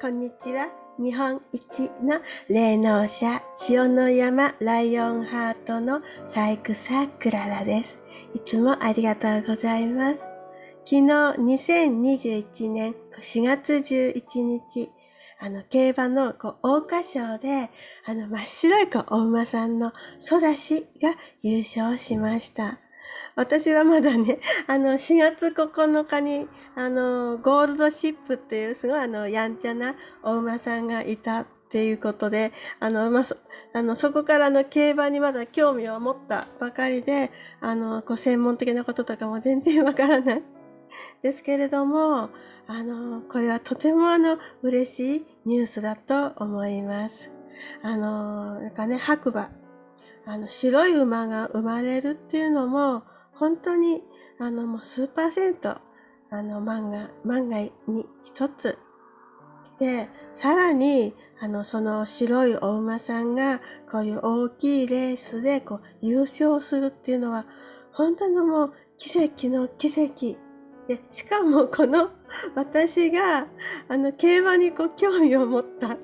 [0.00, 0.68] こんにちは。
[0.96, 7.98] 日本一の霊能者、塩の山ライオンハートのサイクサクララです。
[8.32, 10.20] いつもありがとうございます。
[10.84, 14.88] 昨日2021年4月11日、
[15.40, 17.68] あの、競馬のこう桜花賞で、
[18.06, 22.78] あの、真っ白いこうお馬さんのソダシが優勝しました。
[23.36, 33.36] 私はまだね、 あの、4月9日に、あの、ゴールドシップっていうすごいあの、やんちゃなお馬さんがいたっていうことで、あの、まあ、そ、
[33.74, 37.30] あの、そこからの競馬にまだ興味を持ったばかりで、
[37.60, 40.58] あの、こう、専門的なこととかも全然わからない。
[41.22, 42.30] ですけれども、
[42.66, 47.30] あの、これはとてもあの、嬉しいニュースだと思います。
[47.82, 49.50] あの、なんかね、白馬。
[50.28, 54.02] あの、白い馬が生まれるっていうのも、本当に、
[54.38, 55.78] あの、もう数パーセント、
[56.30, 57.70] あの、万が、万がに
[58.22, 58.76] 一つ。
[59.80, 67.46] で、さらに、あの、その白いお馬さんが、こういう大きいレースで、こう、優勝するっていうのは、
[67.92, 70.36] 本当のもう、奇跡の奇跡。
[70.88, 72.10] で、しかもこの
[72.54, 73.46] 私が、
[73.88, 75.96] あの、競馬にこう、興味を持った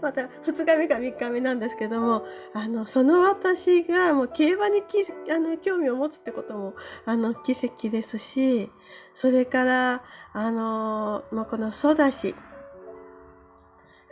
[0.00, 8.70] また2日目か3日目なんですけども、あの、その私がもう競馬にきあの興味を持つってことも、あの、奇跡ですし、
[9.14, 12.34] それから、あの、まあ、このソダシ、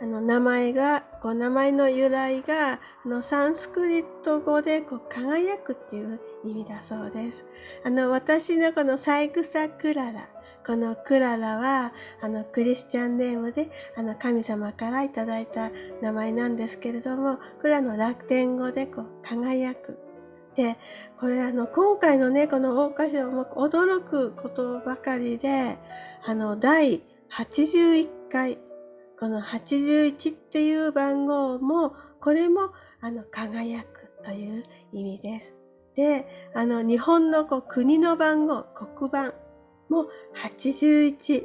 [0.01, 7.45] あの、名前が、こう、名前の由来が、あの、サンスクリット語で、こう、輝くっていう意味だそうです。
[7.85, 10.27] あの、私のこのサイクサクララ、
[10.65, 19.97] このクララは、あの、クリスチャンネームで、あの、神様からいただいた名前なんですけれども、クラの楽天語で、こう、輝く。
[20.55, 20.77] で、
[21.19, 25.77] これあの、今回のね、この大歌唱も驚くことばかりで、
[26.25, 28.59] あの、第81回、
[29.19, 35.55] この81っていう番号も、これも、あの、輝くという意味です。
[35.95, 38.63] で、あの、日本のこう国の番号、
[38.95, 39.33] 黒板。
[39.91, 40.07] もう
[40.41, 41.43] 81。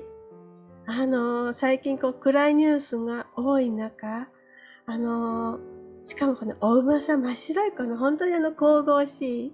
[0.87, 4.29] あのー、最近こう暗いニュースが多い中、
[4.87, 5.61] あのー、
[6.05, 9.53] しかもこのお馬さん、真っ白いこの本当にあの神々しい、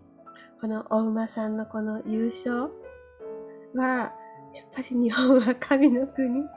[0.61, 2.71] このお馬さんのこの優勝
[3.75, 4.13] は、
[4.53, 6.45] やっぱり日本は神の国。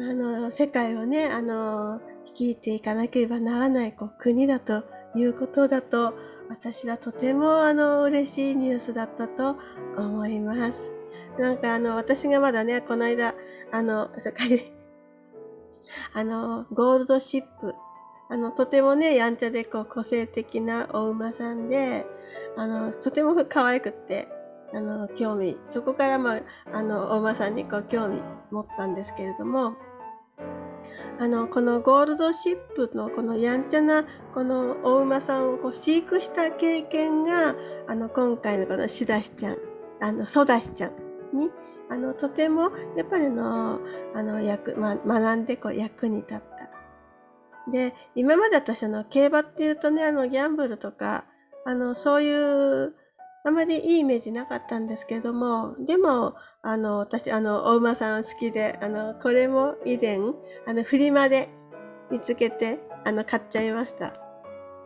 [0.00, 6.12] あの、世界をね、あの、率いていかなければならないこう国だということだと
[6.50, 9.56] 私はとてもあの嬉しいニュースだったと
[9.96, 10.90] 思います。
[11.38, 13.34] なんかあの私がまだね、この間、
[13.70, 14.72] あの、そかり、
[16.12, 17.74] あの、ゴールドシップ、
[18.28, 22.04] あの、とてもね、やんちゃでこう個性的なお馬さんで、
[22.56, 24.28] あの、とても可愛くって、
[24.74, 26.40] あの、興味、そこからまあ、
[26.72, 29.76] あの、お馬さんにこう興味持ったんですけれども、
[31.18, 37.54] あの、このゴールドシップのこのやんちゃなこのお馬さんをこう飼育した経験が、
[37.88, 39.58] あの、今回のこのシダシちゃん、
[40.00, 40.92] あの、ソダシちゃん
[41.36, 41.50] に、
[41.90, 43.80] あの、とても、やっぱりの、
[44.14, 47.70] あの、役、ま、学んでこう役に立った。
[47.70, 51.24] で、今まで私の、競馬っていうとね、あの、ギャンブルとか、
[51.64, 52.94] あの、そういう
[53.42, 60.18] あまりいいイメージなかったんですけども、でも、あの、私、あの、お馬さん好きで、あの、これも以前、
[60.66, 61.48] あの、フリマで
[62.10, 64.14] 見つけて、あの、買っちゃいました。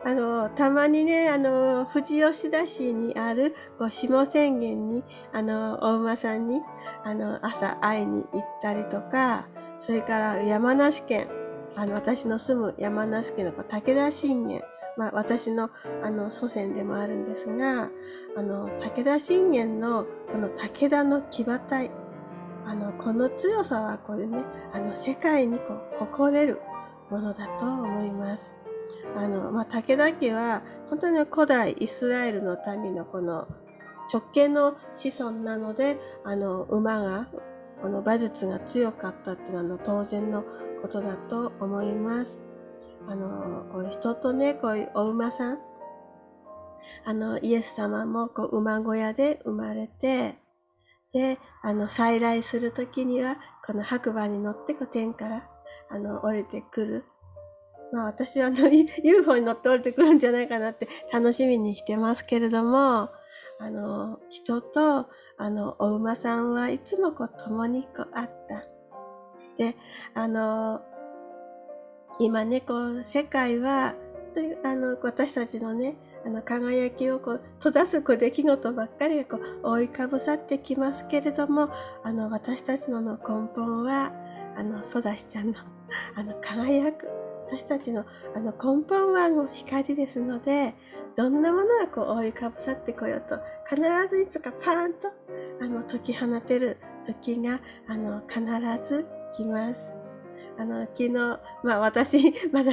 [0.05, 6.61] あの、たまにね、あの、富士吉田市にある、こう、下宣言に、あの、お馬さんに、
[7.03, 9.47] あの、朝会いに行ったりとか、
[9.81, 11.27] それから山梨県、
[11.75, 14.61] あの、私の住む山梨県の武田信玄、
[14.97, 15.69] まあ、私の
[16.03, 17.89] あの祖先でもあるんですが、
[18.35, 21.91] あの、武田信玄のこの武田の騎馬隊、
[22.65, 24.43] あの、この強さはこういうね、
[24.73, 26.61] あの、世界にこう、誇れる
[27.09, 28.55] ものだと思います。
[29.15, 33.47] あの、まあ、武田家は、本当に古代イスラエルの民のこの
[34.11, 37.27] 直系の子孫なので、あの、馬が、
[37.81, 40.43] この馬術が強かったっていうのは当然の
[40.81, 42.44] ことだと思います。
[43.07, 45.59] あの、こういう人とね、こういうお馬さん、
[47.05, 50.35] あの、イエス様もこう馬小屋で生まれて、
[51.13, 55.49] で、あの、再来するときには、この白馬に乗ってこう天から、
[55.89, 57.05] あの、降りてくる。
[57.93, 58.57] まあ私はあの、
[59.03, 63.09] UFO に乗って降りてくるんじゃないかなって楽しみにしてますけれども、
[63.59, 65.07] あの、人と、
[65.37, 68.65] あの、お馬さんはいつもこう共にこうあった。
[69.57, 69.75] で、
[70.13, 70.81] あの、
[72.19, 73.93] 今ね、こう、世界は、
[74.63, 75.95] あの、私たちのね、
[76.25, 81.69] あの、輝きをこう、閉ざすこう出来事ばっかりがこう、覆いかぶさってきますけれども、
[82.03, 84.13] あの、私たちのの根本は、
[84.55, 85.53] あの、ソダシちゃんの、
[86.15, 87.07] あの、輝く、
[87.47, 90.73] 私たちの、あの、根本はもう光ですので、
[91.15, 93.39] どんなものがこう覆いかぶさってこようと、
[93.69, 95.09] 必ずいつかパーンと、
[95.61, 98.41] あの、解き放てる時が、あの、必
[98.83, 99.94] ず来ます。
[100.57, 101.09] あの、昨日、
[101.63, 102.71] まあ私、 まだ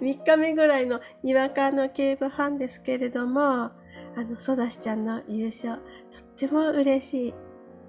[0.00, 3.72] 3日目ぐらいのにわかの警部ファンですけれども、あ
[4.16, 5.80] の、ソダシちゃんの優勝、
[6.10, 7.32] とっても嬉しい。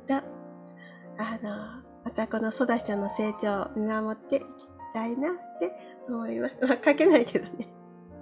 [0.07, 4.45] と、あの、またこのソダシちゃんの成長を見守っていき
[4.93, 5.71] たいなって
[6.07, 6.61] 思います。
[6.65, 7.71] まあ書けないけどね。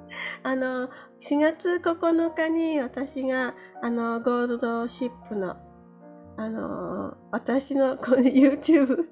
[0.44, 0.90] あの、
[1.22, 5.56] 4月9日に私が、あの、ゴールドシップの、
[6.38, 9.08] あの、私のこの YouTube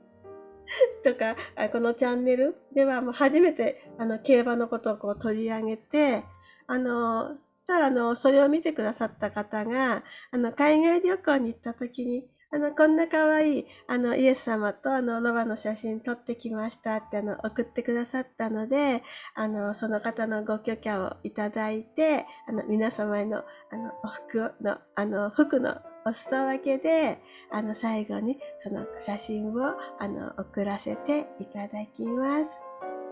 [1.03, 1.35] とか、
[1.71, 6.23] このチャンネルではもう初めて、あの、競馬のことをこう取り上げて、
[6.67, 19.03] あの、そしたらあの、それを見てくださった方が、あの、海外旅行に行った時に、あの、こんな可愛い、あの、イエス様とあの、ロバの写真撮ってきましたってあの、送ってくださったので、
[19.35, 27.19] あの、その方のご許可をいただいて、あの、皆様への、あの、お服の、あの、服のお裾分けで、
[27.51, 32.57] あの、最後にその写真を、あの、送らせていただきます。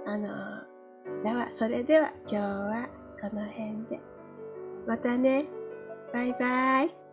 [0.06, 0.28] あの、
[1.22, 2.90] では、それでは今日は
[3.22, 4.00] この辺で。
[4.88, 5.46] またね。
[6.14, 7.05] バイバイ。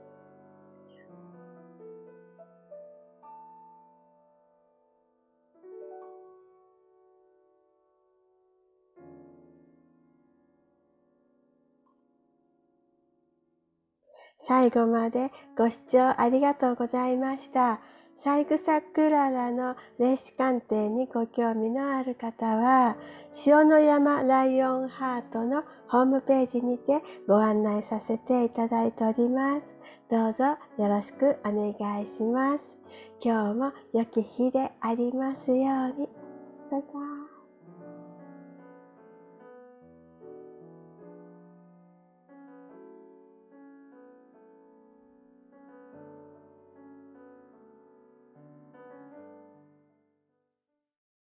[14.36, 17.80] 最後までご視聴ありがとうございました。
[18.14, 22.96] サイグサクララの霊視鑑定にご興味のある方は、
[23.46, 29.74] 塩の山ライオンハートのホームページにてご案内させていただいております。
[30.10, 30.58] どうぞよ
[30.88, 32.76] ろしくお願いします。
[33.20, 36.08] 今日も良き日でありますように。
[36.70, 37.31] バイバイ。